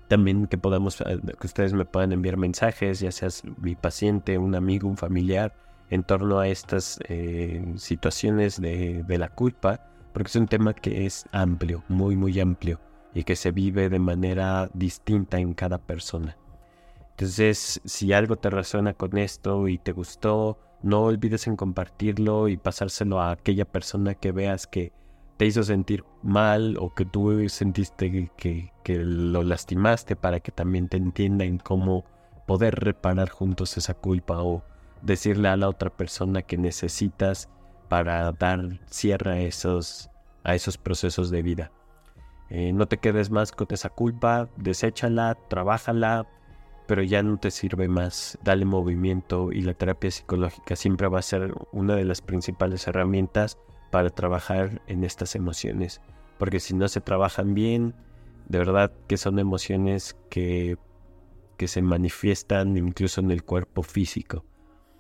También 0.09 0.46
que 0.46 0.59
podamos, 0.59 1.01
eh, 1.01 1.18
que 1.40 1.46
ustedes 1.46 1.73
me 1.73 1.87
puedan 1.87 2.12
enviar 2.12 2.37
mensajes, 2.37 3.01
ya 3.01 3.11
seas 3.11 3.42
mi 3.59 3.75
paciente, 3.75 4.37
un 4.37 4.55
amigo, 4.55 4.88
un 4.88 4.99
familiar, 4.99 5.55
en 5.88 6.03
torno 6.03 6.38
a 6.38 6.49
estas 6.49 6.99
eh, 7.09 7.64
situaciones 7.77 8.61
de, 8.61 9.03
de 9.07 9.18
la 9.18 9.29
culpa, 9.29 9.88
porque 10.12 10.29
es 10.29 10.37
un 10.37 10.46
tema 10.46 10.75
que 10.75 11.07
es 11.07 11.25
amplio, 11.33 11.85
muy, 11.88 12.16
muy 12.16 12.38
amplio, 12.40 12.81
y 13.14 13.25
que 13.25 13.37
se 13.37 13.51
vive 13.51 13.88
de 13.88 13.99
manera 13.99 14.70
distinta 14.75 15.38
en 15.38 15.55
cada 15.55 15.79
persona. 15.79 16.37
Entonces, 17.11 17.81
si 17.85 18.12
algo 18.12 18.37
te 18.37 18.51
resuena 18.51 18.94
con 18.94 19.16
esto 19.16 19.68
y 19.68 19.79
te 19.79 19.92
gustó, 19.92 20.59
no 20.83 21.03
olvides 21.03 21.47
en 21.47 21.57
compartirlo 21.57 22.49
y 22.49 22.57
pasárselo 22.57 23.21
a 23.21 23.33
aquella 23.33 23.64
persona 23.64 24.14
que 24.14 24.33
veas 24.33 24.66
que 24.66 24.92
te 25.37 25.47
hizo 25.47 25.62
sentir 25.62 26.05
mal 26.23 26.77
o 26.79 26.95
que 26.95 27.05
tú 27.05 27.49
sentiste 27.49 28.31
que, 28.37 28.73
que 28.85 28.99
lo 28.99 29.42
lastimaste 29.42 30.16
para 30.16 30.40
que 30.40 30.53
también 30.53 30.88
te 30.88 30.97
entienda 30.97 31.45
en 31.45 31.59
cómo 31.59 32.05
poder 32.47 32.77
reparar 32.77 33.31
juntos 33.31 33.77
esa 33.77 33.95
culpa 33.95 34.42
o 34.42 34.62
decirle 35.03 35.49
a 35.49 35.57
la 35.57 35.68
otra 35.68 35.90
persona 35.90 36.42
que 36.42 36.57
necesitas 36.59 37.49
para 37.88 38.31
dar 38.33 38.81
cierre 38.87 39.33
a 39.33 39.40
esos, 39.40 40.11
a 40.45 40.55
esos 40.55 40.79
procesos 40.79 41.31
de 41.31 41.42
vida. 41.42 41.73
Eh, 42.51 42.73
no 42.73 42.87
te 42.87 42.99
quedes 42.99 43.31
más 43.31 43.53
con 43.53 43.66
esa 43.71 43.88
culpa, 43.88 44.49
deséchala, 44.57 45.37
trabájala, 45.49 46.27
pero 46.92 47.05
ya 47.05 47.22
no 47.22 47.38
te 47.38 47.50
sirve 47.50 47.88
más. 47.88 48.38
Dale 48.44 48.66
movimiento 48.66 49.50
y 49.50 49.62
la 49.62 49.72
terapia 49.72 50.11
psicológica 50.11 50.76
siempre 50.76 51.09
va 51.09 51.20
a 51.20 51.22
ser 51.22 51.55
una 51.72 51.96
de 51.96 52.05
las 52.05 52.20
principales 52.20 52.87
herramientas 52.87 53.57
para 53.90 54.11
trabajar 54.11 54.83
en 54.88 55.02
estas 55.02 55.35
emociones. 55.35 56.02
Porque 56.37 56.61
si 56.61 56.74
no 56.74 56.87
se 56.88 57.00
trabajan 57.00 57.55
bien, 57.55 57.94
de 58.46 58.59
verdad 58.59 58.92
que 59.09 59.16
son 59.16 59.38
emociones 59.38 60.18
que, 60.28 60.76
que 61.57 61.66
se 61.66 61.81
manifiestan 61.81 62.76
incluso 62.76 63.22
en 63.22 63.31
el 63.31 63.42
cuerpo 63.42 63.83
físico, 63.83 64.44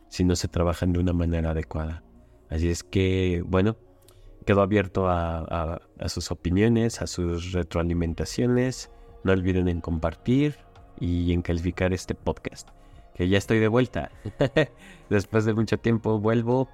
si 0.08 0.24
no 0.24 0.34
se 0.34 0.48
trabajan 0.48 0.94
de 0.94 1.00
una 1.00 1.12
manera 1.12 1.50
adecuada. 1.50 2.02
Así 2.48 2.70
es 2.70 2.84
que, 2.84 3.44
bueno, 3.44 3.76
quedo 4.46 4.62
abierto 4.62 5.10
a, 5.10 5.78
a 5.98 6.08
sus 6.08 6.30
opiniones, 6.30 7.02
a 7.02 7.06
sus 7.06 7.52
retroalimentaciones. 7.52 8.90
No 9.24 9.32
olviden 9.32 9.68
en 9.68 9.82
compartir, 9.82 10.56
y 10.98 11.32
en 11.32 11.42
calificar 11.42 11.92
este 11.92 12.14
podcast. 12.14 12.68
Que 13.14 13.28
ya 13.28 13.38
estoy 13.38 13.58
de 13.58 13.68
vuelta. 13.68 14.10
Después 15.10 15.44
de 15.44 15.54
mucho 15.54 15.78
tiempo 15.78 16.18
vuelvo 16.18 16.68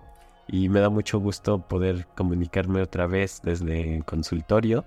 y 0.47 0.69
me 0.69 0.81
da 0.81 0.89
mucho 0.89 1.19
gusto 1.19 1.61
poder 1.61 2.07
comunicarme 2.17 2.81
otra 2.81 3.07
vez 3.07 3.41
desde 3.43 3.97
el 3.97 4.05
consultorio 4.05 4.85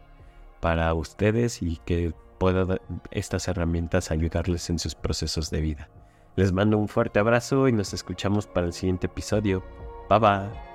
para 0.60 0.94
ustedes 0.94 1.62
y 1.62 1.78
que 1.86 2.14
pueda 2.38 2.80
estas 3.12 3.48
herramientas 3.48 4.12
ayudarles 4.12 4.70
en 4.70 4.80
sus 4.80 4.96
procesos 4.96 5.52
de 5.52 5.62
vida. 5.62 5.90
Les 6.36 6.52
mando 6.52 6.78
un 6.78 6.88
fuerte 6.88 7.20
abrazo 7.20 7.68
y 7.68 7.72
nos 7.72 7.94
escuchamos 7.94 8.48
para 8.48 8.68
el 8.68 8.74
siguiente 8.74 9.08
episodio. 9.08 9.64
Bye 10.10 10.20
bye. 10.20 10.71